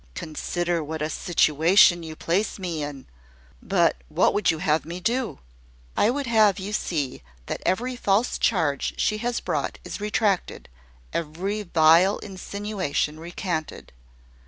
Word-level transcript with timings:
"Consider 0.15 0.83
what 0.83 1.03
a 1.03 1.11
situation 1.11 2.01
you 2.01 2.15
place 2.15 2.57
me 2.57 2.81
in! 2.81 3.05
But 3.61 3.97
what 4.09 4.33
would 4.33 4.49
you 4.49 4.57
have 4.57 4.83
me 4.83 4.99
do?" 4.99 5.37
"I 5.95 6.09
would 6.09 6.25
have 6.25 6.57
you 6.57 6.73
see 6.73 7.21
that 7.45 7.61
every 7.67 7.95
false 7.95 8.39
charge 8.39 8.95
she 8.99 9.19
has 9.19 9.39
brought 9.39 9.77
is 9.83 10.01
retracted 10.01 10.69
every 11.13 11.61
vile 11.61 12.17
insinuation 12.17 13.19
recanted. 13.19 13.91